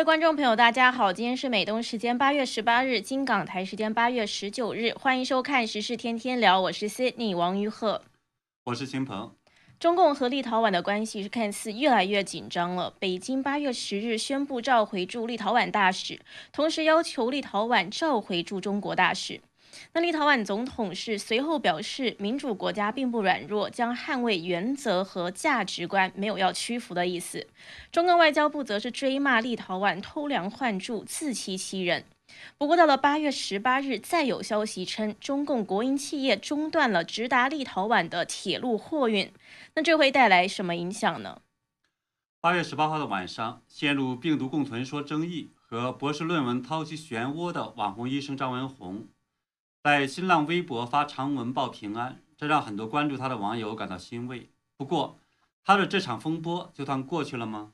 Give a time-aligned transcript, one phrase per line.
[0.00, 8.00] 各位观众朋友，大家好，今天是美东时间八月十八日，金港台时间八月十九日，欢迎收看《时事天天聊》，我是 Sydney 王于鹤，
[8.64, 9.30] 我是秦鹏。
[9.78, 12.94] 中共和立陶宛的关系是看似越来越紧张了。
[12.98, 16.18] 北京八月十日宣布召回驻立陶宛大使，
[16.50, 19.38] 同时要求立陶宛召回驻中国大使。
[19.92, 27.46] 那立陶宛总统是随后表示，民主国家并不软弱，将捍卫原则和价值观，没有要屈服的意思。
[27.90, 32.04] 中共外交部则是追骂立陶宛偷梁换柱、自欺欺人。
[32.56, 39.32] 不过到了八月十八日，再有消息称，中共国营企业中断了直达立陶宛的铁路货运。
[39.74, 41.40] 那这会带来什么影响呢？
[42.40, 49.08] 八月十八号的晚上，陷入病毒共存说争议和博士论文掏起漩涡的网红医生张文红。
[49.82, 54.50] 在新浪微博发长文报平安，这让很多关注他的网友感到欣慰。
[54.76, 55.18] 不过，
[55.64, 57.72] 他的这场风波就算过去了吗？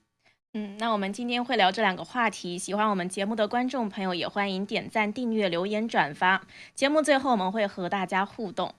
[0.54, 2.56] 嗯，那我们今天会聊这两个话题。
[2.56, 6.42] 喜欢我们节目的观众朋友也欢迎点赞、订阅、留言、转发。
[6.76, 8.76] 节目最后我们会和大家互动。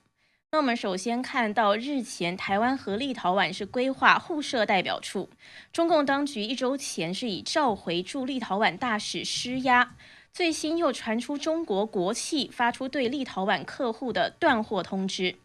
[0.50, 5.28] 那我们首先看到，日前台湾和立陶宛是规划互设代表处，
[5.70, 9.94] 中共当局一周前是以召回驻立陶宛大使施压。
[10.32, 15.36] 最新又传出中国国企发出对立陶宛客户的断货通知。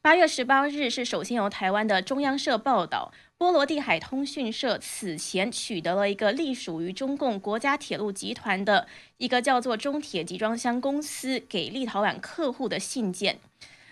[0.00, 13.40] 八月十八日是首先由台湾的中央社报道，波罗的海通讯社此前取得了一个隶属于中共国家铁路集团的一个叫做中铁集装箱公司给立陶宛客户的信件。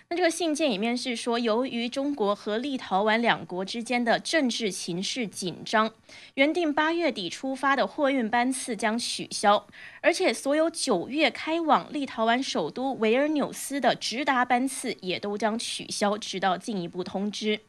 [0.09, 5.93] 那这个信件里面是说，由于中国和立陶宛两国之间的政治形势紧张，
[6.35, 9.67] 原定八月底出发的货运班次将取消，
[10.01, 17.59] 而且所有九月开往立陶宛首都维尔纽斯的直达班次也都将取消，直到进一步通知。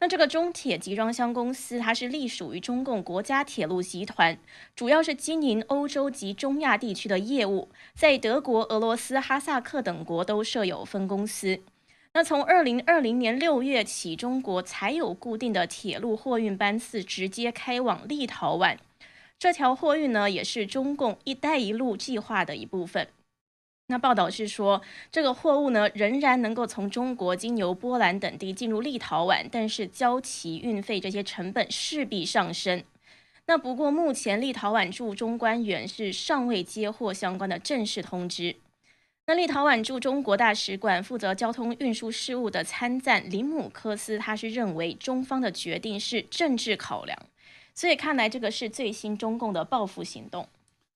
[0.00, 4.38] 那这个中铁集装箱公司，它是隶属于中共国家铁路集团，
[4.76, 11.60] 主要是经营欧洲及中亚地区的业务，在德国、俄罗斯、哈萨克等国都设有分公司。
[12.14, 18.76] 那从二零二零年六月起，中国才有固定的铁路货运班次直接开往立陶宛。
[19.36, 23.08] 这条货运呢，也是中共“一带一路”计划的一部分。
[23.90, 32.84] 那报道是说，这个货物呢仍然能够从中国经由波兰等地进入立陶宛，但是交期、运费这些成本势必上升。
[33.46, 38.56] 那不过目前立陶宛驻中官员是尚未接获相关的正式通知。
[39.24, 47.18] 那立陶宛驻中国大使馆负责交通运输事务的参赞林姆科斯，他是认为中方的决定是政治考量，
[47.74, 50.46] 所以看来这个是最新中共的报复行动。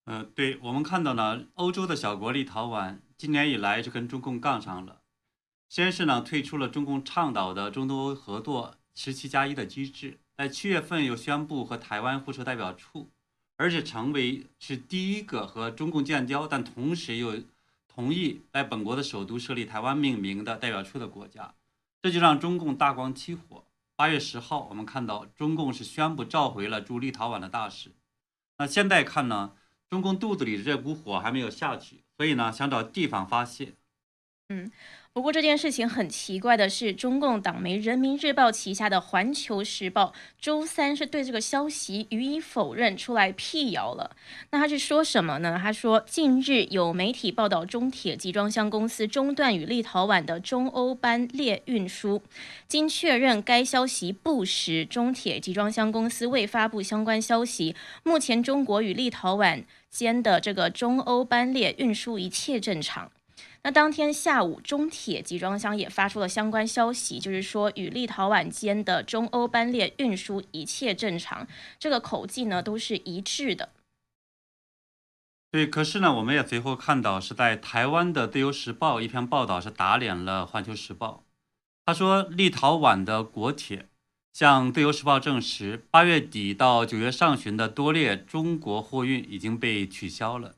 [0.05, 5.03] 呃，对我们看到呢，欧洲的小国立陶宛今年以来就跟中共杠上了，
[5.69, 13.11] 先是呢退出了中共倡导的中东欧合作十七加一的机制，在七月份又宣布和台湾互设代表处，
[13.57, 17.41] 而且成为是第一个和中共建交，但同时又
[17.87, 21.55] 同意在本国的首都设立台湾命名的代表处的国家，
[22.03, 23.65] 这就让中共大光起火。
[23.95, 27.93] 八月十号，我们看到中共是宣布召回了驻立陶宛的大使，
[28.59, 29.53] 那现在看呢？
[29.93, 33.75] 中共肚子里的这股火还没有下去，所以呢，想找地方发泄。
[34.49, 34.73] 嗯。
[35.15, 44.17] 不过这件事情很奇怪的是，中共党媒《人民日报》旗下的《环球时报》周三是对这个消息予以否认，出来辟谣了。
[44.53, 45.61] 那他是说什么呢？
[45.63, 52.23] 他说，近日有媒体报道，中铁集装箱公司中断与立陶宛的中欧班列运输，
[52.67, 57.77] 经确认该消息不实，中铁集装箱公司未发布相关消息。
[58.03, 63.13] 目前中国与立陶宛间的这个中欧班列运输一切正常。
[63.63, 71.47] 那当天下午，中铁集装箱也发出了相关消息，就是说与立陶宛间的中欧班列运输一切正常，
[71.79, 73.69] 这个口径呢都是一致的。
[75.53, 81.23] 对，可是呢，我们也随后看到是在台湾的《自由时报》一篇报道是打脸了《环球时报》，
[81.85, 83.87] 他说立陶宛的国铁
[84.33, 90.55] 向《自由时报》证实，八月底到九月上旬的多列中国货运已经被取消了。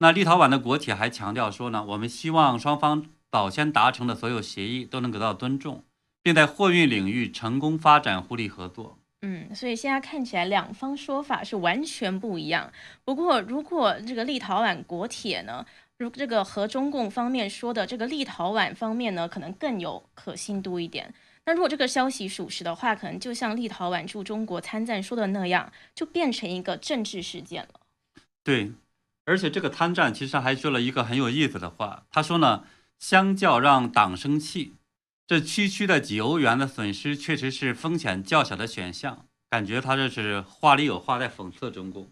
[0.00, 5.84] 那立陶宛的国铁还强调说呢，我们希望双方早先达成的所有协议都能得到尊重，
[6.24, 8.98] 并在货运领域成功发展互利合作。
[9.22, 12.72] 嗯，所以现在看起来两方说法是完全不一样。
[13.04, 15.64] 不过，如果这个立陶宛国铁呢，
[15.98, 21.14] 如这个和中共方面说的这个立陶宛方面呢，可能更有可信度一点。
[21.46, 27.80] 那如果这个消息属实的话，可能就像立陶宛驻中国参赞说的那样，就变成一个政治事件了。
[28.42, 28.72] 对。
[29.26, 32.64] 而且这个参赞其实还说了一个很有意思的话，他说呢，
[32.98, 34.74] 相较让党生气，
[35.24, 39.26] 这区区的几欧元的损失确实是风险较小的选项。
[39.48, 42.10] 感觉他这是话里有话，在讽刺中共。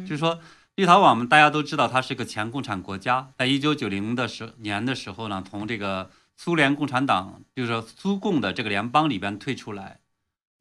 [0.00, 0.40] 就是说，
[0.74, 10.00] 立陶宛，我们大家都知道，它是个前共产国家，在一九九零的时年的时候呢，从这个苏联共产党，就是说苏共的这个联邦里边退出来，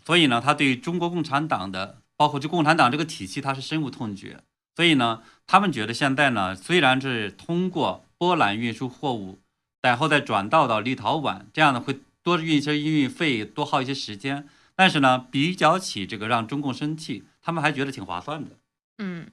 [0.03, 4.41] 所以呢，他对中国共产党的，包括就共产党这个体系，他是深恶痛绝。
[4.75, 9.39] 所以呢，他们觉得现在呢，虽然是通过波兰运输货物，
[9.81, 18.51] 然后再转道到立陶宛，这样呢会多运一些运费，多耗一些时间，但是呢，比较起这个让中共生气，他们还觉得挺划算的。
[18.97, 19.29] 嗯，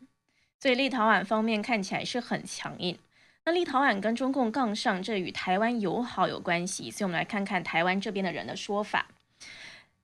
[0.60, 2.98] 所以立陶宛方面看起来是很强硬。
[3.44, 9.08] 那立陶宛跟中共杠上，这与台湾友好有关系，所以我们来看看台湾这边的人的说法。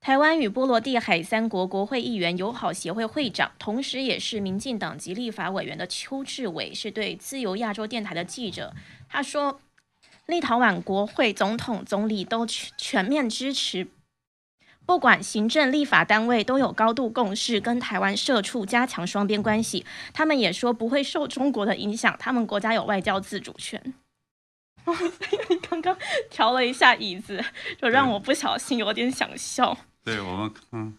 [0.00, 8.74] 台湾与波罗的海三国国会议员友好协会会长，同时也是民进党籍立法委员的邱志伟，是对自由亚洲电台的记者，
[9.08, 9.60] 他说，
[10.26, 13.88] 立陶宛国会总统、总理都全全面支持，
[14.88, 19.84] 不管行政、立法单位都有高度共识，跟台湾社处加强双边关系。
[20.14, 23.92] 他们也说不会受中国的影响，他们国家有外交自主权。
[25.50, 25.94] 你刚刚
[26.30, 27.44] 调了一下椅子，
[27.78, 29.76] 就让我不小心有点想笑。
[30.02, 30.96] 对我们，嗯，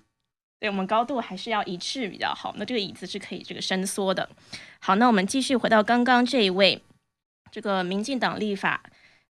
[0.60, 2.54] 对我们高度还是要一致比较好。
[2.58, 4.30] 那这个椅子是可以这个伸缩的。
[4.80, 6.84] 好，那我们继续回到刚刚这一位，
[7.52, 8.84] 这个民进党立法，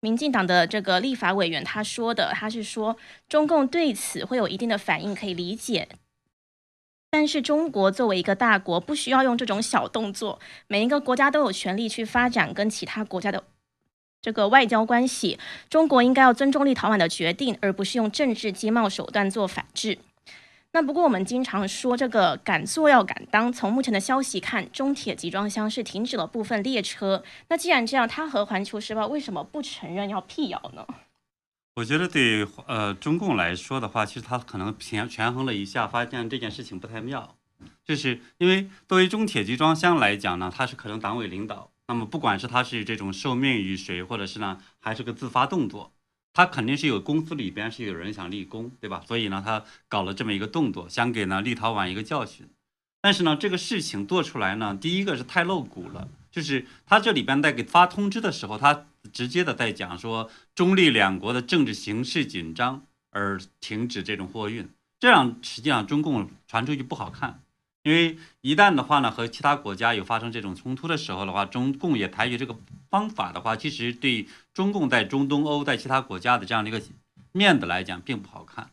[0.04, 5.88] 民进党的这个立法委员他说的，他是说中共对此会有一定的反应，可以理解。
[7.08, 10.38] 但是中国作为一个大国，不需要用这种小动作。
[10.66, 13.44] 每一个国家都有权利去发展跟其他国家的。
[14.20, 15.38] 这个外交关系，
[15.70, 19.96] 中国应该要尊重立陶宛的决定，而不是用政治经贸手段做反制。
[20.74, 23.52] 那不过我们经常说这个敢做要敢当。
[23.52, 27.22] 从目前的消息看，中铁集装箱是停止了部分列车。
[27.48, 30.84] 那既然这样，他和环球时报为什么不承认要辟谣呢？
[31.76, 37.36] 我觉得对呃中共来说的话，其实他可能权权衡了一下，发现这件事情不太妙。
[37.84, 41.70] 就是因为作为中铁集装箱来讲呢，他是可能党委领导。
[41.86, 45.92] 那么，不管是他是这种受命于谁，或者是呢，还是个自发动作，
[46.34, 49.02] 他肯定是有公司里边是有人想立功，对吧？
[49.06, 52.46] 所以呢，他搞了这么一个动作，想给呢立陶宛一个教训。
[53.00, 67.43] 但是呢，这个事情做出来呢，第一个是太露骨了，就是他这里边在给发通知的时候，他直接的在讲说中立两国的政治形势紧张而停止这种货运，这样实际上中共传出去不好看。
[67.84, 72.56] 因为一旦的话呢，和其他国家有发生这种冲突的时候的话，中共也采取这个
[72.88, 76.82] 方法的话，其实对中共在中东欧、在其他国家的这样的一个
[77.32, 78.70] 面子来讲，并不好看。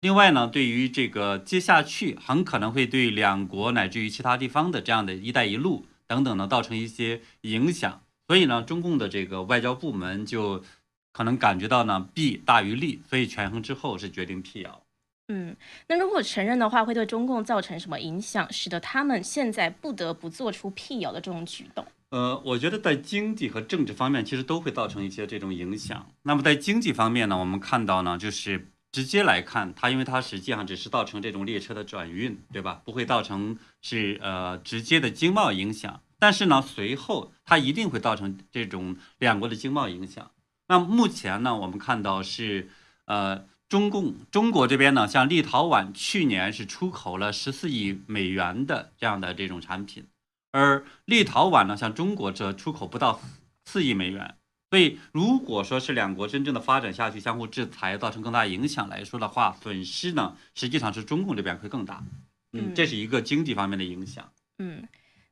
[0.00, 8.00] 另外呢，对于这个接下去很可能会对两国乃至于其他地方的这样的一带一路等等呢，造成一些影响。
[8.26, 10.64] 所以呢，中共的这个外交部门就
[11.12, 14.85] 可能感觉到呢弊大于利，所以权衡之后是决定辟谣。
[15.28, 15.56] 嗯，
[15.88, 21.84] 那如果承认的话，会对中共造成什么影响，使得他们现在不得不做出辟谣的这种举动？
[22.10, 26.06] 呃，我觉得在经济和政治方面，其实都会造成一些这种影响。
[26.22, 32.80] 那么在经济方面呢，我们看到呢，就是直接来看，它因为它实际上只是造成这种列车的转运，对吧？
[32.84, 36.00] 不会造成是呃直接的经贸影响。
[36.20, 40.30] 但是呢，随后它一定会造成这种两国的经贸影响。
[40.68, 42.68] 那目前呢，我们看到是
[43.06, 43.44] 呃。
[43.68, 50.06] 中共中国这边呢，像立陶宛去年是出口了十四亿美元的这样的这种产品，
[50.52, 53.20] 而立陶宛呢，像中国这出口不到
[53.64, 54.36] 四亿美元。
[54.70, 62.04] 所以，如果说是两国真正的发展下去，相互制裁造成更大影响来说的话，损失呢，实际上是中共这边会更大。
[62.52, 64.28] 嗯，这是一个经济方面的影响。
[64.58, 64.86] 嗯，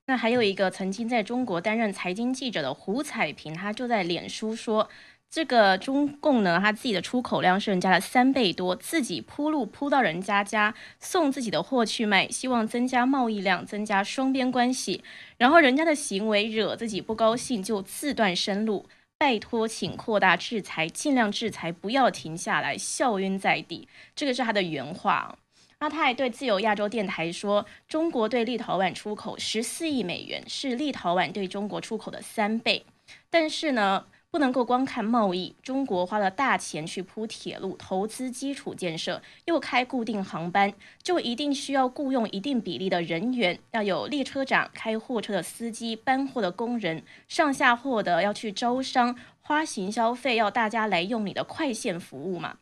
[0.06, 4.88] 那还有一个曾经在中国担任财经记者的胡彩平，他就在脸书说。
[5.34, 15.02] 这个中共呢，他自己的出口量是人家的三倍多，自己铺路铺到人家家，送自己的货去卖，希望增加贸易量，增加双边关系。
[15.36, 18.86] 然后人家的行为惹自己不高兴，就自断生路。
[19.18, 23.88] 拜托，请扩大制裁，尽量制裁，不要停下来，笑晕在地。
[24.14, 25.36] 这个是他的原话。
[25.80, 32.86] 那他还对自由亚洲电台说，中国对立陶宛出口十四亿美元，是立陶宛对中国出口的三倍。
[33.28, 34.04] 但是呢？
[34.34, 40.74] 不能够光看贸易，中国花了大钱去铺铁路，投资基础建设，又开固定航班，
[41.04, 52.56] 就一定需要雇佣一定比例的人员，要有列车长、开货车的司机、搬货的工人、上下货的要去招商，花行消费要大家来用你的快线服务嘛？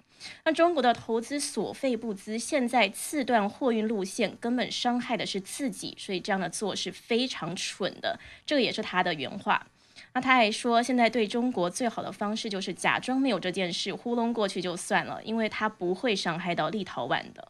[0.44, 9.66] 那中国的投资所费不资，现在次段货运路线根本伤害的是自己，所以这样的做是非常蠢的，这个也是他的原话。
[10.14, 17.48] 那他还说，现在对中国最好的方式就是假装没有这件事，糊弄过去就算了，因为他不会伤害到立陶宛的。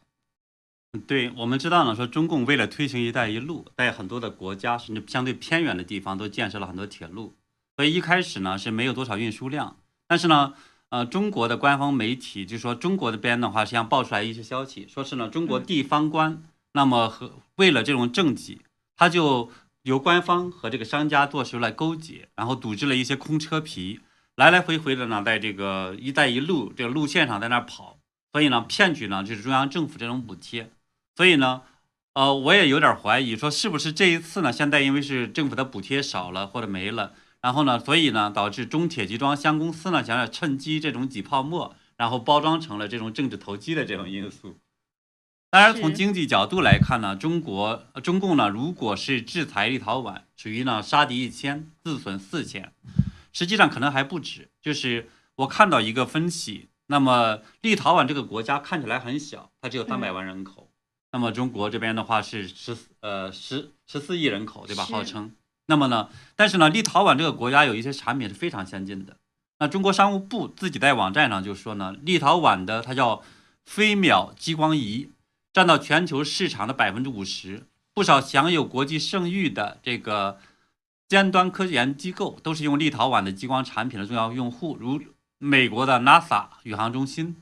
[1.07, 7.35] 对我们知道呢，说中共为了推行“一带一路”，在很多的国家甚至相对偏远的地方都建设了很多铁路，
[7.76, 9.76] 所以一开始呢是没有多少运输量。
[10.07, 10.52] 但是呢，
[10.90, 16.42] 呃，中国的官方媒体就说中国这边的话，实际上爆出来一些消息，说是呢中国地方官
[16.75, 18.61] 那么和为了这种政绩，
[18.95, 19.50] 他就
[19.83, 24.01] 由官方和这个商家做出来勾结，然后组织了一些空车皮，
[24.37, 27.99] 来来回回的呢在这个“一带一路”这个路线上在那跑，
[28.33, 30.71] 所以呢骗取呢就是中央政府这种补贴。
[31.17, 31.62] 所以呢，
[32.15, 34.53] 呃，我也有点怀疑，说是不是这一次呢？
[34.53, 44.57] 现在因为是政府的补贴少了或者没了，然后呢，所以呢，导致中铁集装箱公司呢想要趁机这种挤泡沫，然后包装成了这种政治投机的这种因素。
[45.52, 52.73] 当然，从经济角度来看呢，中国中共呢，如果是制裁立陶宛，属于呢杀敌一千，自损四千，
[53.35, 54.49] 实际上可能还不止。
[54.62, 60.71] 就是我看到一个分析，那么立陶宛这个国家看起来很小，它只有三百万人口。
[61.12, 64.82] 那么中国这边的话是十呃十十四亿人口，对吧？
[64.87, 65.32] 号称。
[65.66, 69.18] 那么呢，但是呢，立陶宛这个国家有一些产品是非常先进的。
[69.59, 73.23] 那中国商务部自己在网站上就说呢，立陶宛的它叫
[73.66, 75.11] 飞秒激光仪，
[75.52, 77.66] 占到全球市场的百分之五十。
[77.94, 80.40] 不少享有国际盛誉的这个
[81.09, 84.99] 尖端科研机构都是用立陶宛的激光产品的重要用户，如
[85.37, 87.37] 美国的 NASA 宇航中心，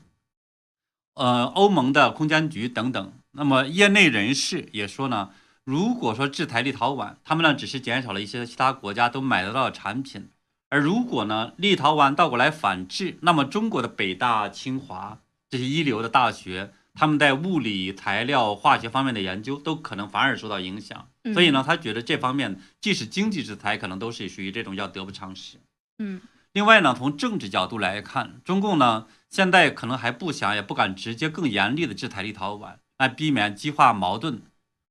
[1.13, 3.13] 呃，欧盟的空间局等等。
[3.31, 5.29] 那么业内人士也说呢，
[5.63, 10.29] 如果说制裁立陶宛，他们呢只是减少了一些其他国家都买得到的产品，
[10.67, 21.07] 而如果呢立陶宛倒过来反制，那么中国的北大、清华这些一流的大学，他们在物理、材料、化学方面的研究都可能反而受到影响。
[21.33, 25.57] 所以呢，他觉得这方面即使经济制裁，可能都是属于这种叫得不偿失。
[25.97, 26.21] 嗯。
[26.53, 32.75] 另外呢，从政治角度来看，中共呢现在可能还不想也不敢直接更严厉的制裁立陶宛。
[32.99, 34.43] 来避免激化矛盾，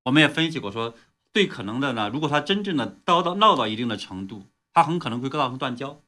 [0.07, 0.97] 我们也分析过，说
[1.33, 6.01] 最可能的呢，如果他真正的叨到闹到一定的程度，他很可能会造成断交。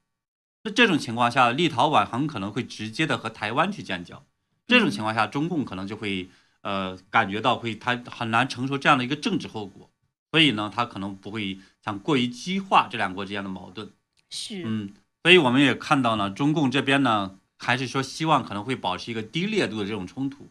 [0.64, 4.24] 那这种情况下，立陶宛很可能会直接的和台湾去建交。
[4.72, 6.28] 这种情况下，中共可能就会
[6.62, 9.90] 呃感觉到会他很难承受这样的一个政治后果，
[10.30, 13.90] 所以呢，他可能不会想过于激化这两国之间的矛盾。
[14.30, 20.48] 是，嗯，所以我们也看到呢，中共这边呢，还是说希望可能会保持一个低烈度的这种冲突。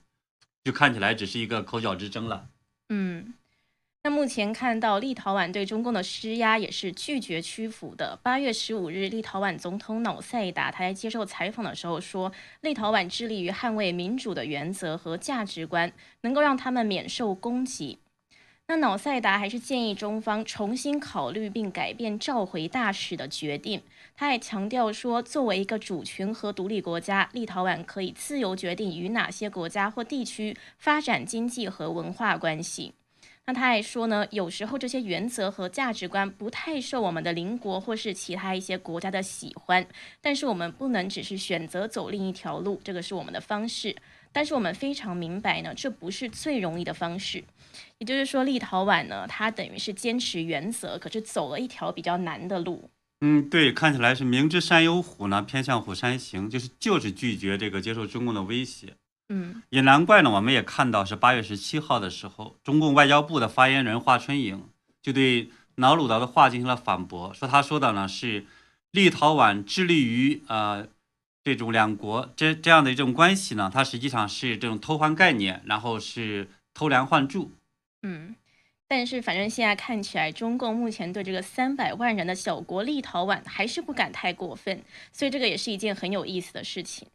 [0.63, 2.47] 就看起来只是一个口角之争了。
[2.89, 3.33] 嗯，
[4.03, 8.17] 那目前看到立陶宛对中共的施压也是拒绝屈服的。
[8.23, 12.31] 八月十五日，立陶宛总统瑙塞达他在接受采访的时候说，
[12.61, 17.99] 立陶宛致力于捍卫民主的原则和价值观，能够让他们免受攻击。
[18.65, 23.83] 那瑙塞达还是建议中方重新考虑并改变召回大使的决定。
[24.15, 32.93] 他还强调说，作为一个主权和独立国家，立陶宛可以自由决定与哪些国家或地区发展经济和文化关系。
[33.47, 39.85] 那他还说呢，有时候这些原则和价值观不太受我们的邻国或是其他一些国家的喜欢，
[40.21, 43.95] 但是我们不能只是选择走另一条路，这个是我们的方式。
[44.33, 47.43] 但是我们非常明白呢，这不是最容易的方式。
[47.97, 52.89] 也就是说，立陶宛呢，它等于是坚持原则，可是走了一条比较难的路。
[53.19, 58.93] 嗯，对，看起来是明知山有虎呢，偏向虎山行，就是就是拒绝这个接受中共的威胁。
[59.31, 64.67] 嗯，也难怪呢，我们也看到是八月十七号的时候，中共外交部的发言人华春莹
[65.01, 68.45] 就对瑙鲁岛的话进行了反驳，说他说的呢是
[68.91, 70.87] 立陶宛致力于呃。
[71.43, 77.49] 这种两国这这样的一种关系呢，它实际上是这种偷换概念，然后是偷梁换柱。
[78.03, 78.35] 嗯，
[78.87, 87.07] 但是反正现在看起来，中共目前对这个三百万人的小国立陶宛还是不敢太过分，所以这个也是一件很有意思的事情。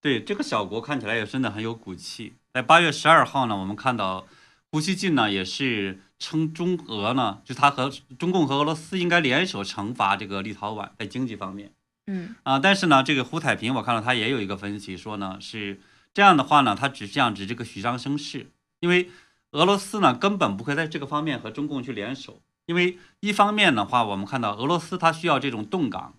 [0.00, 2.34] 对这个小国看起来也真的很有骨气。
[2.52, 4.26] 在八月十二号呢，我们看到
[4.70, 11.72] 胡锡进呢也是称中俄呢，就他和中共和俄罗斯应该联手惩罚这个立陶宛在经济方面。
[12.06, 15.80] 嗯啊，但是呢，这个胡彩平我看到他也有一个分析说呢，是
[16.14, 18.50] 这样的话呢，他只是这样指这个虚张声势，
[18.80, 19.10] 因为
[19.50, 26.14] 俄罗斯呢根本不会在这个方面和中共去联手，因为一方面的话，我们看到俄罗斯它需要这种动港，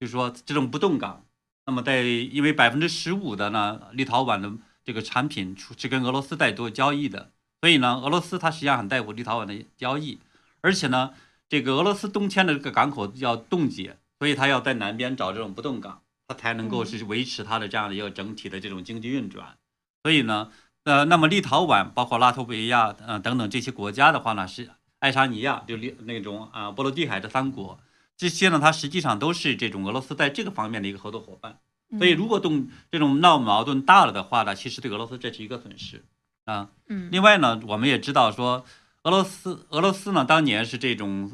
[0.00, 1.24] 就是说这种不动港，
[1.68, 4.50] 那么在因为百分之十五的呢立陶宛的
[4.82, 10.18] 这个产品出是跟俄罗斯在做交易的，所以呢，俄罗斯它实际上很在乎立陶宛的交易，
[10.62, 11.12] 而且呢，
[11.46, 13.98] 这个俄罗斯东迁的这个港口要冻结。
[14.18, 19.56] 所以它要在南边找这种不动港，它才能够是维持它的这样的一个整体的这种经济运转。
[20.02, 20.50] 所以呢，
[20.84, 27.78] 呃，那么立陶宛包括拉脱维亚呃等等这些国家的话呢，是爱沙尼亚就立那种啊波罗的海的三国，
[28.18, 31.58] 这些呢它实际上都是这种俄罗斯在这个方面的一个合作伙伴。
[31.96, 36.04] 所以如果动这种闹矛盾大了的话呢，其实对俄罗斯这是一个损失。
[36.44, 36.68] 啊。
[36.88, 38.66] 嗯，另外呢，我们也知道说，
[39.04, 41.30] 俄罗斯俄罗斯呢当年是这种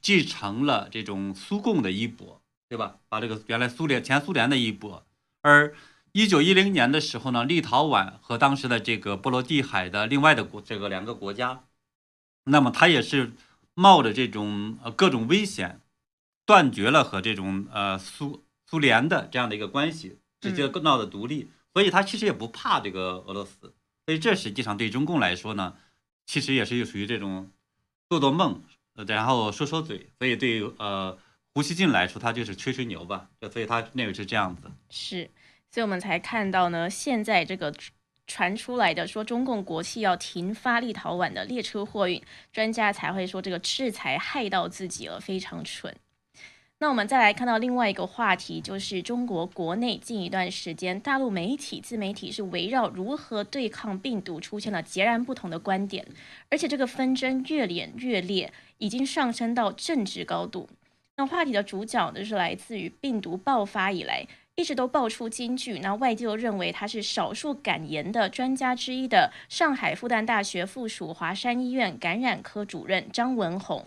[0.00, 2.96] 继承了这种苏共的衣钵，对吧？
[3.08, 5.04] 把这个原来苏联前苏联的衣钵，
[5.42, 5.74] 而
[6.12, 11.64] 一九一零年的时候呢，立陶宛和当时的这个波罗的海的另外的国这个两个国家，
[12.44, 13.32] 那么它也是
[13.74, 15.80] 冒着这种呃各种危险，
[16.46, 23.74] 断绝了和这种呃苏苏联的这样的一个关系，直接闹的独立，所以他其实也不怕这个俄罗斯，
[24.06, 25.76] 所以这实际上对中共来说呢，
[26.24, 27.50] 其实也是属于这种
[28.08, 28.62] 做做梦，
[28.94, 31.18] 呃然后说说嘴，所以对呃
[31.52, 34.70] 胡锡进来说，他就是吹吹牛吧，所以他那个是这样子。
[34.88, 35.30] 是。
[35.68, 37.74] 所以我们才看到呢，现在这个
[38.26, 42.22] 传出来的说中共国企要停发立陶宛的列车货运，
[42.52, 45.94] 专家才会说这个制裁害到自己了，非常蠢。
[46.78, 56.06] 那我们再来看到另外一个话题，就是中国国内近一段时间，大陆媒体、自媒体是围绕如何对抗病毒出现了截然不同的观点，
[56.50, 60.68] 而且这个纷争越演越烈，已经上升到政治高度。
[61.16, 64.26] 那话题的主角呢，是来自于病毒爆发以来。
[64.54, 73.86] 一直都爆出金句，那外界又认为他是少数敢言的专家之一的上海复旦大学附属华山医院感染科主任张文宏。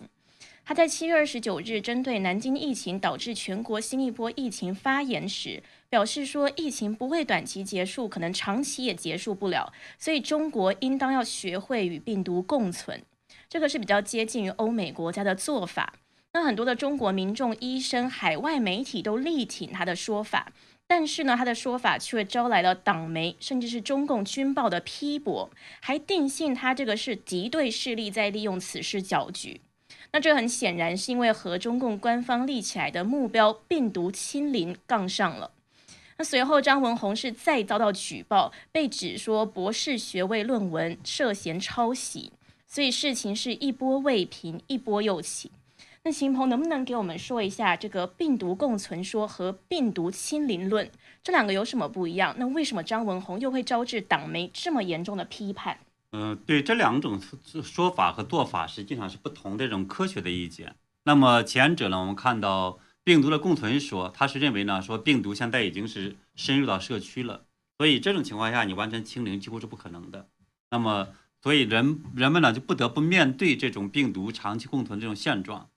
[0.69, 13.01] 他在七月二十九日针对南京疫情导致全国新一波疫情发言时，表示说疫情不会短期结束，可能长期也结束不了，所以中国应当要学会与病毒共存。
[13.49, 15.95] 这个是比较接近于欧美国家的做法。
[16.33, 20.51] 那很多的中国民众、医生、海外媒体都力挺他的说法，
[20.85, 25.49] 但是呢，他的说法却招来了党媒甚至是中共军报的批驳，
[25.79, 29.61] 还定性他这个是敌对势力在利用此事搅局。
[30.11, 35.51] 那这很显然是因为和中共官方立起来的目标“病毒清零”杠上了。
[36.17, 42.31] 那随后张文宏是再遭到举报，被指说博士学位论文涉嫌抄袭，
[42.67, 45.51] 所以事情是一波未平，一波又起。
[46.03, 50.89] 那秦鹏能不能给我们说一下这个病毒共存说和病毒清零论
[51.21, 52.35] 这两个有什么不一样？
[52.37, 55.77] 那为什么张文宏又会招致党媒这么严重的批判？
[56.11, 57.21] 嗯，对，这两种
[57.63, 60.75] 说法和做法实际上是不同的这种科学的意见。
[61.03, 67.45] 那么前者呢，我们看到病毒的共存说，他是认为呢，说病毒现在已经是深入到社区了，
[67.77, 70.29] 所以这种情况下你完全清零几乎是不可能的。
[70.71, 71.09] 那么，
[71.41, 75.69] 所以人人们呢就不得不面对这种病毒长期共存这种现状。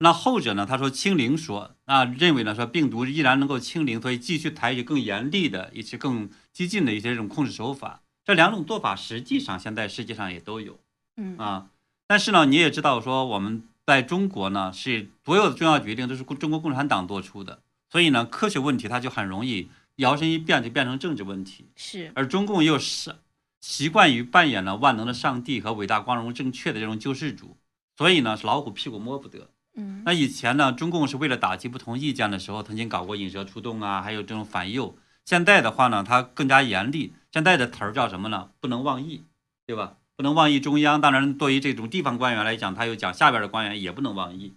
[0.00, 0.66] 那后者呢？
[0.66, 8.02] 他说清零说，啊，认为呢说病毒依然能够清零，所以继续采取更严厉的一些更激进的一些这种控制手法。
[8.24, 10.78] 这两种做法实际上现在世界上也都有，
[11.16, 11.66] 嗯啊，
[12.06, 17.60] 但是呢，你也知道说我们在中国呢是所有的重要决定都是中国共产党做出的，
[17.90, 21.66] 所以呢科学问题它就很容易摇身一变就变成政治问题。
[21.76, 23.14] 是，而中共又是
[23.60, 27.58] 习惯于扮演了万能的上帝和伟大光荣正确的这种救世主，
[27.98, 29.50] 所以呢是老虎屁股摸不得。
[29.76, 34.96] 嗯，那以前呢，中共是为了打击不同意见的时候，曾经搞过引蛇出洞啊，还有这种反右。
[35.26, 37.12] 现在的话呢，它更加严厉。
[37.34, 38.50] 现在的词儿叫什么呢？
[38.60, 39.24] 不能妄议，
[39.66, 39.96] 对吧？
[40.14, 41.00] 不能妄议中央。
[41.00, 44.54] 当然，对于这种地方官员来讲，他又讲下边的官员也不能妄议。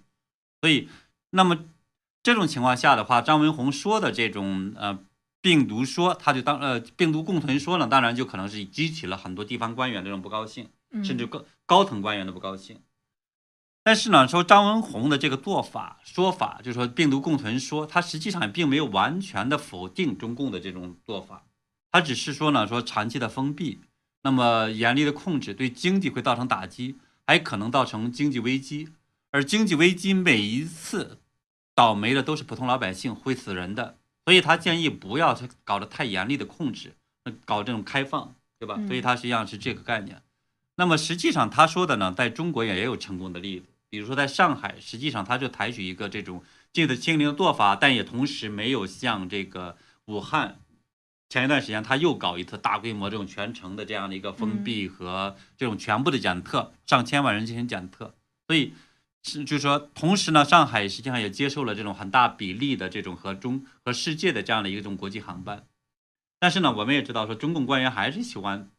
[0.61, 0.87] 所以，
[1.31, 1.65] 那么
[2.21, 4.99] 这种情况下的话，张文宏说的这种呃
[5.41, 10.69] 病毒说，他就当呃病毒共存说呢，当然就可能是激起了很多地方官员这种不高兴，
[11.03, 12.79] 甚至高高层官员的不高兴。
[13.81, 21.46] 但是呢，说张文宏的这个做法说法，就是说病毒共存说，他实际上也并没有完全的否定中共的这种做法，
[21.91, 23.81] 他只是说呢，说长期的封闭，
[24.23, 28.89] 那么严厉的控制对经济会造成打击，还可能造成经济危机，
[29.31, 31.19] 而经济危机每一次
[31.73, 36.95] 倒霉的都是普通老百姓，会死人的，所以他建议不要去搞得太严厉的控制，
[37.45, 38.79] 搞这种开放，对吧？
[38.87, 40.21] 所以他实际上是这个概念。
[40.75, 43.67] 那么实际上他说的呢，在中国也也有成功的例子。
[43.89, 50.59] 比如说，在上海，实际上他就采取一个这种近似清零的做法，但也同时没有像这个武汉
[51.29, 58.15] 前一段时间他又搞一次大规模这种全程的这样的一个封闭和这种全部的检测，上千万人进行检测。
[58.47, 58.73] 所以
[59.23, 65.65] 是就是说，同时呢，上海实际上也接受了这种很大比例的这种和中和世界的这样的一种国际航班。
[66.39, 68.69] 但是呢，我们也知道说，中共官员还是喜欢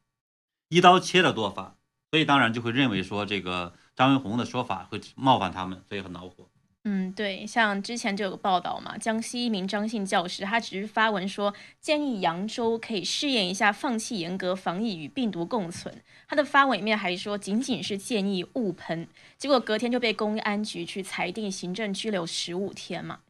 [0.68, 1.76] 一刀切的做法，
[2.10, 3.74] 所以当然就会认为说这个。
[3.98, 6.47] 张文宏的说法会冒犯他们，所以很恼火。
[6.90, 16.02] 嗯，对，像之前就有个报道嘛，江西一名张姓教师，他只是发文说建议扬州可以试验一下放弃严格防疫与病毒共存。
[16.26, 23.20] 他的发文里面还说仅仅是建议勿喷，结果隔天就被公安局去裁定行政拘留十五天嘛。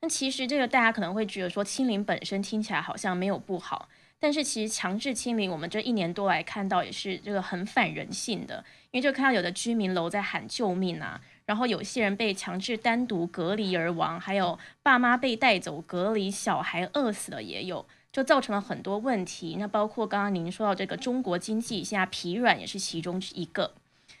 [0.00, 3.88] 那其实这个大家可能会觉得说清零本身听起来好像没有不好。
[4.20, 17.84] 但是其实强制清零，我们这一年多来看到也是这个很反人性的，因为就看到有的居民楼在喊救命啊，然后有些人被强制单独隔离而亡，还有爸妈被带走隔离，小孩饿死了也有。
[18.12, 23.72] 就造成了很多问题，那包括刚刚您说到这个中国经济现在疲软，也是其中一个。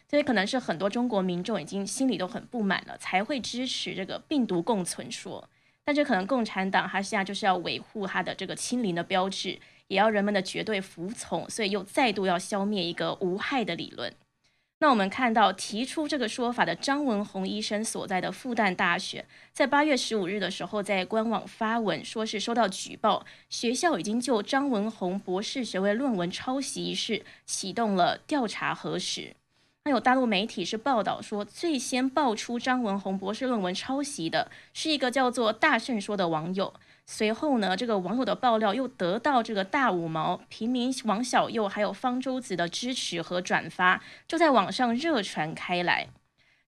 [0.08, 5.46] 所以可能是很多中国民众已经心里都很不满了，才会支持这个病毒共存说。
[5.84, 9.58] 但这可能共产党他现在就是要维护他的这个清零的标志，
[9.88, 14.10] 也要人们的绝对服从，所以又再度要消灭一个无害的理论。
[14.82, 29.36] 那我们看到提出这个说法的张文宏医生所在的复旦大学，在八月十五日的时候，在官网发文，说是收到举报，学校已经就张文宏博士学位论文抄袭一事启动了调查核实。
[29.84, 36.74] 那有大陆媒体是报道说，最先爆出张文宏博士论文抄袭的是一个叫做大圣说的网友。
[37.04, 46.08] 随后呢，这个网友的爆料又得到这个大五毛、平民王小佑还有方舟子的支持和转发，就在网上热传开来。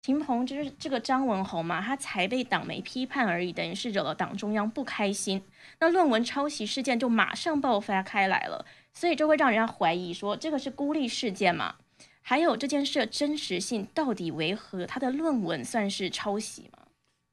[0.02, 5.44] 秦鹏就是这个张文宏嘛，他才被党媒批判而已，等于是惹了党中央不开心。
[5.80, 11.76] 那论文抄袭事件就马上爆发开来了，所以就会让人家怀疑说，这个是孤立事件嘛？
[12.24, 14.88] 还有这件事真实性到底为何？
[14.88, 16.81] 他的论文算是抄袭吗？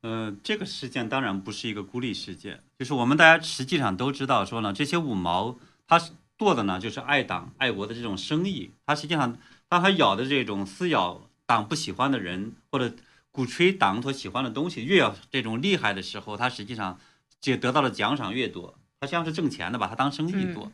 [0.03, 5.59] 呃，这个事件当然不是一个孤立事件，就是我们大家实际上都知道，说呢，这些五毛
[5.89, 6.01] 他
[6.39, 8.71] 做的呢，就是爱党爱国的这种生意。
[8.87, 9.37] 他实际上，
[9.69, 12.95] 当他咬的这种撕咬党不喜欢的人，或者
[13.33, 17.01] 鼓吹党所喜欢的东西越要这种厉害的时候，他实际上
[17.41, 18.79] 就得到的奖赏越多。
[19.01, 20.71] 他像是挣钱的，把他当生意做。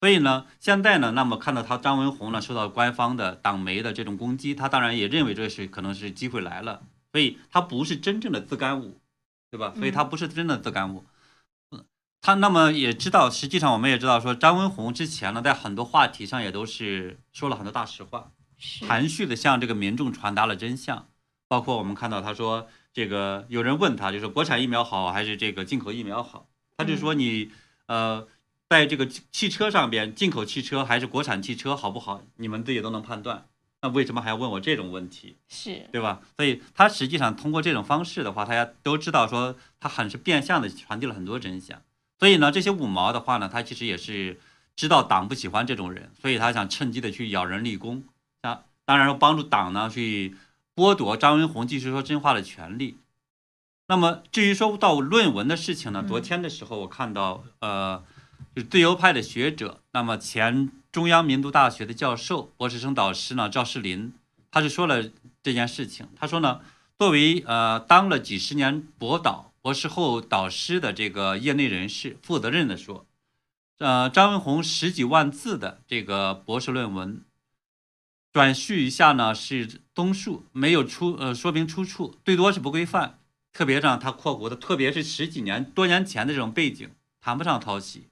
[0.00, 6.82] 所以呢，现在呢，那么看到他张文宏呢受到官方的党媒的这种攻击，他当然也认为这是可能是机会来了。
[7.14, 9.00] 所以它不是真正的自干五，
[9.48, 9.72] 对吧？
[9.76, 11.04] 所以它不是真的自干五。
[12.20, 18.32] 他那么也知道，实际上我们也知道，说张文宏之前呢，在很多话题上也都是说了很多大实话，
[18.88, 21.06] 含蓄的向这个民众传达了真相。
[21.46, 26.48] 包括我们看到他说，这个有人问他，就是国产疫苗好还是这个进口疫苗好？
[26.78, 27.52] 他就说你
[27.86, 28.26] 呃，
[28.68, 32.22] 在这个汽车上边，进口汽车还是国产汽车好不好？
[32.38, 33.46] 你们自己都能判断。
[33.84, 35.36] 那为什么还要问我这种问题？
[35.46, 36.22] 是对吧？
[36.38, 41.82] 所以他实际上通过这种方式的话，大家都知道说他很是变相的传递了很多真相。
[42.18, 44.40] 所以呢，这些五毛的话呢，他其实也是
[44.74, 48.04] 知道党不喜欢这种人，所以他想趁机的去咬人立功。
[48.40, 50.34] 啊，当然说帮助党呢去
[50.74, 52.96] 剥夺张文宏继续说真话的权利。
[53.88, 58.02] 那么至于说到论文的事情呢，昨天的时候我看到呃，
[58.54, 60.70] 就是自由派的学者，那么前。
[60.94, 64.12] 中央民族大学的教授、博士生导师呢，赵世林，
[64.52, 65.10] 他就说了
[65.42, 66.06] 这件事情。
[66.14, 66.60] 他说呢，
[66.96, 73.04] 作为呃当了几十年博导、博士后导师的这个业内人士，负责任的说，
[73.78, 77.20] 呃，张文宏十几万字的这个博士论文，
[78.32, 83.18] 转述一下呢是综述，没有出呃说明出处，最多是不规范。
[83.52, 86.88] 特别让他括弧的，特别是十几年多年前的这种背景，
[87.20, 88.06] 谈不上抄袭。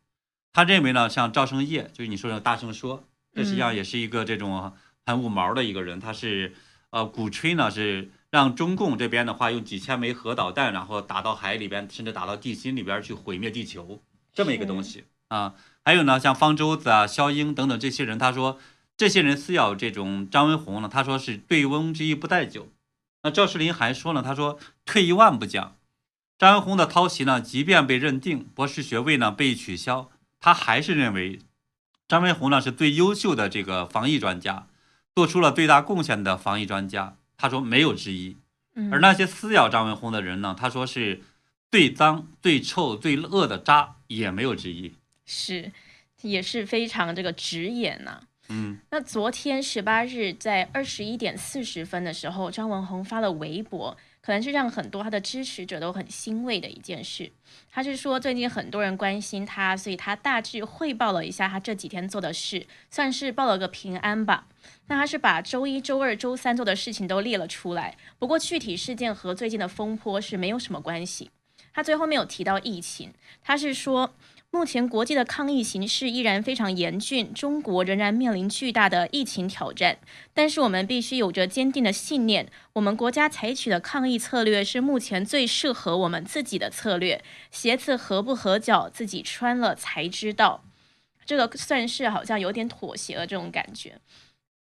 [0.53, 4.73] 他认为呢，像赵生业，就是你说的大声说，这实际上也是一个这种
[5.07, 5.99] 很五毛的一个人。
[5.99, 6.55] 他是
[6.91, 14.03] 呃鼓吹呢，是让中共这边的话用几千枚核导弹，然后打到海里边，甚至打到地心里边去毁灭地球
[14.35, 15.55] 这么一个东西啊。
[15.85, 18.59] 还有呢，像方舟子啊、肖英等等这些人，他说
[18.95, 22.69] 这些人撕咬这种张文宏呢，他说是醉翁之意不在酒。
[23.23, 25.77] 那赵世林还说呢，他说退一万步讲，
[26.37, 30.11] 张文宏的抄袭呢，即便被认定博士学位呢被取消。
[30.43, 31.39] 他还是认为，
[32.09, 34.67] 张文宏呢是最优秀的这个防疫专家，
[35.15, 37.17] 做出了最大贡献的防疫专家。
[37.39, 38.37] 他说没有之一。
[38.91, 41.23] 而那些撕咬张文宏的人呢，他说是
[41.71, 44.95] 最脏、最臭、最恶的渣，也没有之一。
[45.25, 45.71] 是，
[46.23, 48.23] 也是非常这个直言呐。
[48.49, 48.79] 嗯。
[48.91, 53.97] 那昨天十八日在二十一点四十分的时候，张文宏发了微博。
[54.23, 57.33] 可能是让很多他的支持者都很欣慰的一件事。
[57.71, 64.47] 他是说，最近很多人关心他，所以他大致汇报了一下他这几天做的事，算是报了个平安吧。
[64.87, 71.31] 那他是把周一周二周三做的事情都列了出来，不过具体事件和最近的风波是没有什么关系。
[71.75, 74.15] 他最后没有提到疫情，他是说。
[74.55, 79.97] 目前国际的抗疫形势依然非常严峻，中国仍然面临巨大的疫情挑战。
[80.35, 87.25] 但是我们必须有着坚定的信念，我们国家采取的抗疫策略是目前最适合我们自己的策略。
[87.51, 90.63] 鞋子合不合脚，自己穿了才知道。
[91.25, 93.99] 这个算是好像有点妥协了这种感觉，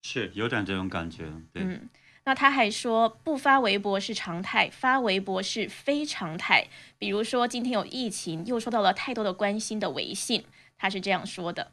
[0.04, 1.80] 是有点这种感觉，对。
[2.26, 6.68] 那他还说，不发微博是常态，发微博是非常态。
[6.98, 10.44] 比如说，今天有疫情，又收到了太多的关心的微信，
[10.78, 11.72] 他是这样说的。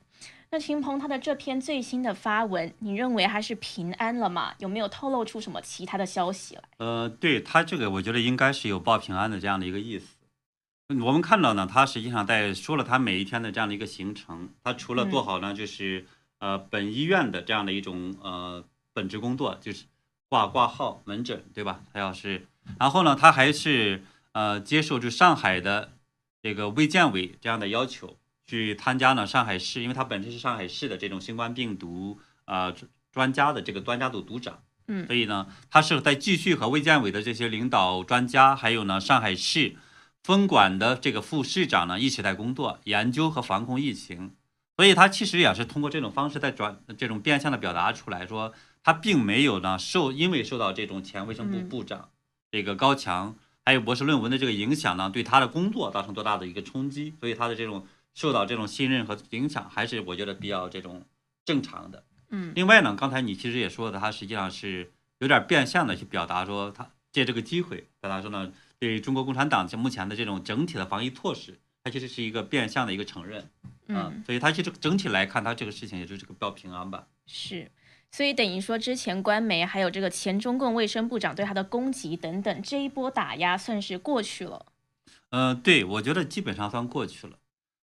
[0.54, 4.54] 那秦鹏他的这篇最新的发文，你认为他是平安了吗？
[4.60, 6.64] 有没有透露出什么其他的消息来？
[6.80, 10.18] 呃，对他这个，我觉得应该是有报平安的这样的一个意思。
[11.06, 14.50] 我们看到呢，他实际上在说了他每一天的这样的一个行程。
[14.62, 16.06] 他除了做好呢，就是
[16.40, 19.86] 呃本医院的这样的一种呃本职工作，就是
[20.32, 21.82] 挂挂号门诊，对吧？
[21.92, 22.48] 他要是，
[22.80, 25.92] 然后呢，他还是呃接受就上海的
[26.42, 28.16] 这个卫健委这样的要求。
[28.48, 32.74] 去参加呢上海市，因为他本身是上海市的这种新冠病毒啊
[33.12, 39.76] 专家的这个专家组组长，嗯，所以呢，他是在继续和卫健委的这些领导专家，还有呢上海市
[40.22, 44.36] 分管的这个副市长呢一起在工作研究和防控疫情，
[44.76, 52.10] 所以他其实也是通过这种方式在转这种变相的表达出来说，他并没有呢受因为受到这种前卫生部部长
[52.52, 57.88] 这个高强还有博士论文的这个影响呢，对他的工作造成多大的一个冲击，所以他的这种。
[58.14, 61.06] 受到这种信任和影响，还是我觉得比较这种
[61.46, 62.04] 正常的。
[62.28, 73.50] 嗯，另外呢，刚才你其实也说的，他实际上是有点变相的去表达说，他借这个机会表达说呢，对中国共产党目前的这种整体的防疫措施，他其实是一个变相的一个承认。
[73.88, 77.08] 嗯，所以他其实整体来看，他这个事情也就是个报平安吧。
[77.26, 77.72] 是，
[78.12, 84.66] 所以等于说之前官媒还有这个前中共卫生部长对他的攻击等等，这一波打压算是过去了。
[85.30, 87.34] 嗯，对，我觉得基本上算过去了。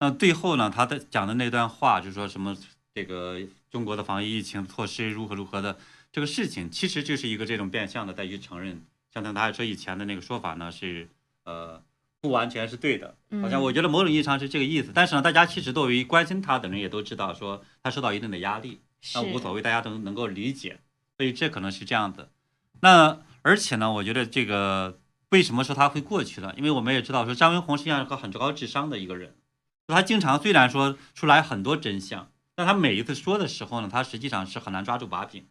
[0.00, 2.56] 那最后呢，他的讲的那段话，就说什么
[2.94, 3.38] 这个
[3.70, 5.78] 中国的防疫疫情措施如何如何的
[6.10, 8.82] 这个事情，其实就是一个这种变相的再去承认，
[9.14, 11.08] 像他还说以前的那个说法呢是
[11.44, 11.80] 呃
[12.20, 14.90] 不完全是对的，好像我觉得某种意义上是这个意思。
[14.92, 18.80] 但是呢，大家其实作为关心他的人也都知道，说他受到一定的压力，
[19.14, 20.80] 那无所谓，大家都能够理解，
[21.16, 22.30] 所以这可能是这样的。
[22.80, 24.98] 那而且呢，我觉得这个
[25.30, 26.52] 为什么说他会过去呢？
[26.56, 29.34] 因为我们也知道说张文宏实际上是个很高智商的一个人。
[29.86, 35.46] 他经常虽然说出来很多真相，但他每一次说的时候呢，他实际上是很难抓住把柄。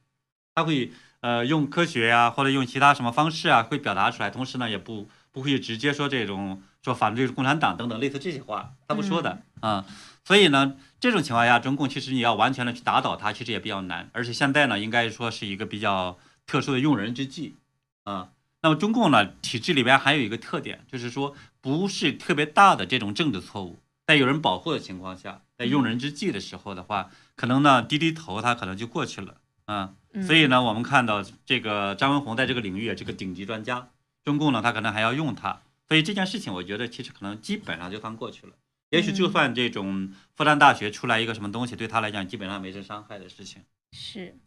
[0.53, 4.29] 他会呃用科学呀，或者用其他什么方式啊，会表达出来。
[4.29, 9.85] 同时呢，也不不会直接说这种说反对共产党等等类似这些话，他不说的啊。
[10.23, 14.09] 所以呢，这种情况下，中共其实你要完全的去打倒他，其实也比较难。
[14.11, 17.55] 而且现在呢，应该说是一个比较特殊的用人之际
[18.03, 18.31] 啊。
[18.61, 23.79] 那么中共呢，体制里边还有一个特点，就是说不是特别大的这种政治错误。
[24.05, 29.93] 在有人保护的情况下，在用人之际的时候的话，可能呢低低头，他可能就过去了啊。
[30.25, 33.89] 所以呢，我们看到这个张文宏在这个领域也是个顶级专家，
[34.25, 38.53] 中共呢他可能还要用他，所以这件事情我觉得其实可能基本上就算过去了。
[38.89, 43.63] 也许就算这种复旦大学出来一个什么东西，对他来讲基本上没什伤害的事情。
[43.91, 44.37] 是，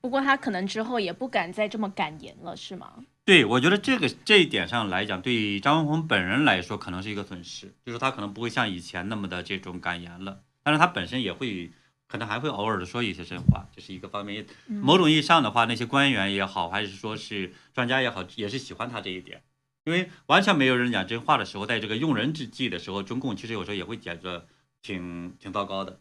[0.00, 3.04] 不过他可能之后也不敢再这么敢言了，是吗？
[3.24, 10.42] 对，我觉得这个这一点上来讲，对张文宏本人来说可能是一个损失，就是他可能不会像以前那么的这种敢言了。
[10.62, 11.70] 但是他本身也会，
[12.08, 14.46] 可能还会偶尔的说一些真话，这是一个方面。
[14.66, 19.42] 某种意义上的话，那些官员也好，还是说是专家也好，也是喜欢他这一点，
[19.84, 24.46] 因为完全没有人讲真话的时候，在这个用人之际的时候，中共其实有时候也会觉得
[24.82, 26.00] 挺挺糟糕的。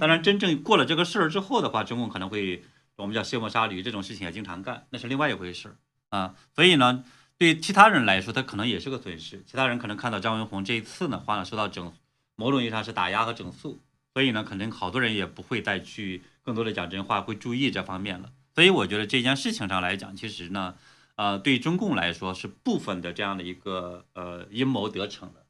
[0.00, 2.64] 当然，真正过了这个事儿之后的话，中共可能会
[2.96, 5.76] 我们叫卸磨杀驴，这种事情也经常干，那是另外一回事儿。
[6.10, 7.04] 啊，所以呢，
[7.36, 9.44] 对其他人来说，他可能也是个损失。
[9.46, 11.92] 其他人可能看到张文宏这一次呢，话呢受到整，
[12.34, 13.80] 某种意义上是打压和整肃，
[14.14, 18.32] 所以呢，可能好多人也不会再去更多的讲真话，会注意这方面了。
[18.54, 20.74] 所以我觉得这件事情上来讲，其实呢，
[21.18, 25.44] 呃，对中共来说是部分的这样的一个呃阴谋得逞的，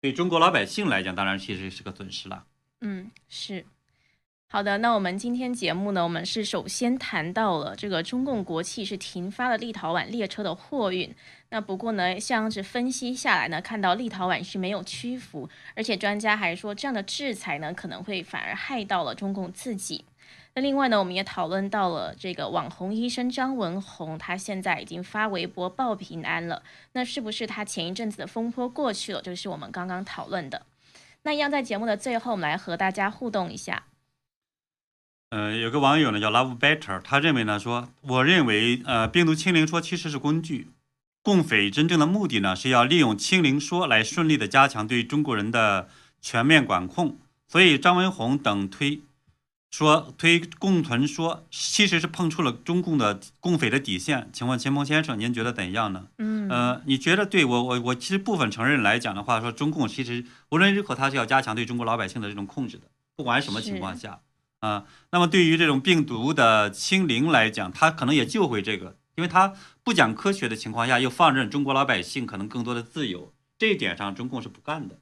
[0.00, 2.46] 对中国老百姓来讲，当然其实是个损失了。
[2.80, 3.66] 嗯，是。
[4.48, 11.14] 好的，那我们今天节目呢，我们是首先谈到了这个中共国企是停发了立陶宛列车的货运。
[11.50, 20.04] 那不过呢，像是分析下来呢，看到立陶宛是没有屈服，而且专家还说这样的制裁呢，可能会反而害到了中共自己。
[20.54, 26.62] 那另外呢，我们也讨论到了这个网红医生张文宏，他现在已经发微博报平安了。
[26.92, 29.22] 那是不是他前一阵子的风波过去了？
[29.22, 30.62] 就是我们刚刚讨论的。
[31.22, 33.84] 那一样在节目的最后，我们来和大家互动一下。
[35.30, 40.66] 嗯，有个网友呢叫 Love Better，他认为呢说，我认为呃病毒清零说其实是工具，
[41.22, 45.88] 共匪真正的目的呢是要利用清零说来顺利的加强对中国人的
[46.20, 49.00] 全面管控，所以张文宏等推
[49.70, 54.28] 说推共存说其实是碰触了中共的共匪的底线。
[54.32, 56.08] 请问秦鹏先生，您觉得怎样呢？
[56.18, 64.20] 嗯，呃，你觉得对我我我其实部分承认来讲的话，说中共其实无论如何它是要加强对中国老百姓的这种控制的，不管什么情况下。
[64.58, 74.98] 啊，那么对于这种病毒的清零来讲，它可能也就会这个，因为它不讲科学的情况下，又放任中国老百姓可能更多的自由，这一点上中共是不干的，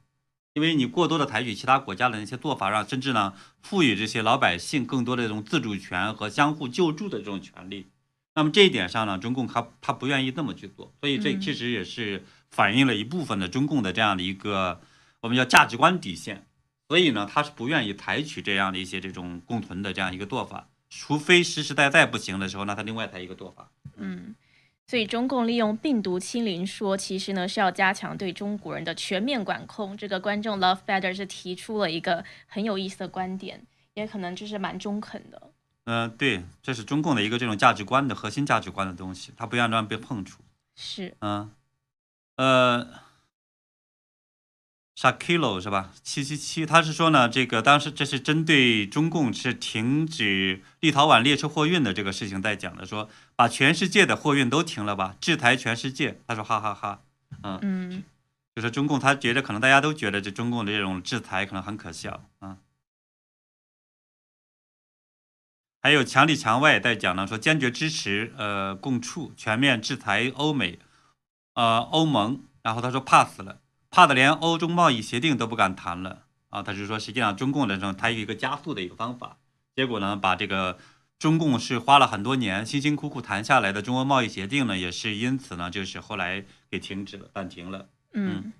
[0.59, 7.87] 因为你过多的采取其他国家的那些做法，让甚至呢赋予这些老百姓更多的这种自主权和相互救助的这种权利。
[8.35, 14.81] 那么这一点上呢，中共他他不愿意这么去做，所以这其实也是反映了一部分的中共的这样的一个
[15.21, 16.45] 我们叫价值观底线。
[16.89, 23.69] 所以呢，他是不愿意采取这样的一些这种共存的这样一个做法，除非实实在在不行的时候，那他另外才一个做法。
[23.95, 24.35] 嗯，
[24.89, 29.95] 所以中共利用病毒清零说，其实呢是要加强对中国人的全面管控。
[29.95, 33.61] 这个观众 Love Better 是提出了一个很有意思的观点，
[33.93, 35.51] 也可能就是蛮中肯的。
[35.83, 40.41] 嗯，对，这是中共的一个这种价值观的核心价值观的东西，它不愿让被碰触。
[40.75, 41.51] 是，嗯，
[42.37, 42.87] 呃。
[44.99, 45.93] Shakilo 是吧？
[46.03, 56.19] 七七七，他是说呢，这个当时这是针对中共是停止立陶宛列车货运的这个事情在讲的，说把全世界的货运都停了吧，制裁全世界。
[56.27, 57.01] 他说哈哈哈，
[57.43, 58.03] 嗯嗯，
[58.53, 62.57] 就是中共他觉得可能大家都觉得这中共的这种制裁可能很可笑啊。
[65.81, 70.77] 还有墙里墙外在讲呢，说坚决支持呃共处全面制裁欧美，
[71.53, 73.61] 呃欧盟，然后他说怕死了。
[73.91, 76.61] 怕的连欧中贸易协定都不敢谈了啊！
[76.61, 79.37] 他就说，实际上中共的这种，他有一个加速的一个方法，
[79.75, 80.77] 结果呢，把这个
[81.17, 87.89] 中共是花了很多年辛辛苦苦谈下来的中欧贸易协定呢，也是因此呢，就是后来给停止了，暂停了。
[88.13, 88.53] 嗯。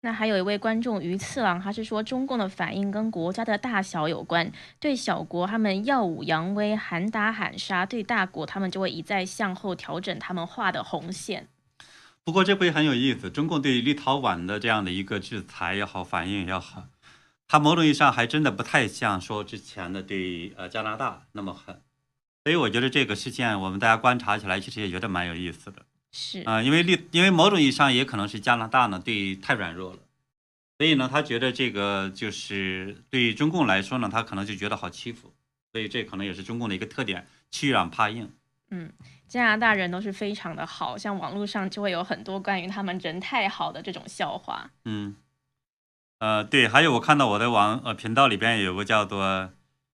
[0.00, 11.48] 那还有一位观众鱼次郎，他是说中共的反应跟国家的大小有关，对小国他们耀武扬威、喊打喊杀，对大国他们就会一再向后调整他们画的红线。
[12.22, 16.84] 不过这回很有意思，中共对立陶宛的这样的一个制裁也好，反应也好，
[17.48, 21.82] 它某种意义上还真的不太像说之前的对呃加拿大那么狠，
[22.44, 25.82] 所以我觉得这个事件我们大家观察起来其实也觉得蛮有意思的。
[26.20, 30.00] 是啊，因为立，因为某种意义上也可能是加拿大呢对太软弱了，
[30.76, 35.32] 所以呢他觉得这个就是对中共来说呢，他可能就觉得好欺负，
[35.70, 38.32] 所以这可能也是中共的一个特点，欺软怕硬。
[38.70, 38.92] 嗯，
[39.28, 44.72] 加拿大人都是非常的好，像网络上就会有很多关于他们人太好的这种笑话。
[44.84, 45.14] 嗯，
[46.18, 49.52] 呃，对，还有我看到我的网呃频道里边有个叫做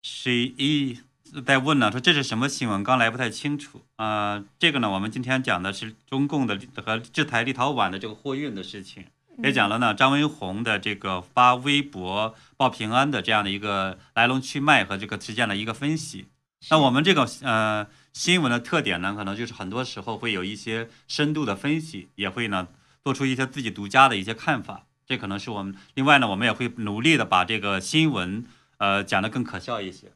[0.02, 0.98] She E。
[1.44, 2.82] 在问呢，说这是什么新闻？
[2.82, 4.42] 刚来不太清楚啊。
[4.58, 9.04] 这个呢，我们今天讲的是中共的和制裁立陶宛的这个货运的事情，
[9.42, 16.26] 也讲了呢张文宏的这个发微博报平安的这样的一个来龙去脉和这个事件的一个分析。
[16.70, 22.68] 那我们这个呃新闻的特点呢，可能就是很多时候会有一些深度的分析，也会呢
[23.04, 24.86] 做出一些自己独家的一些看法。
[25.06, 28.44] 这可能是我们另外呢，我们也会努力的把这个新闻
[28.78, 30.12] 呃讲得更可笑一些。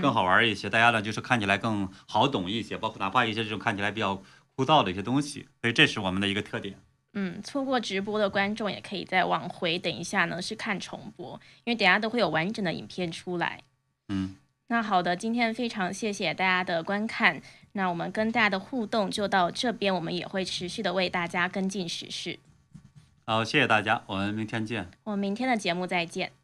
[0.00, 4.22] 更好玩一些，大家呢就是看起来更好懂一些，包括哪怕一些这种看起来比较
[4.54, 6.74] 枯燥的一些东西，所以这是我们的一个特点。
[7.18, 13.62] 嗯，错过直播的观众也可以再往回等一下呢，是看重播，因为等下都会有完整的影片出来。
[14.08, 17.40] 嗯，那好的，今天非常谢谢大家的观看，
[17.72, 22.38] 那我们跟大家的互动就到这边，我们也会持续的为大家跟进时事。
[23.24, 24.90] 好，谢谢大家，我们明天见。
[25.04, 26.35] 我们明天的节目再见。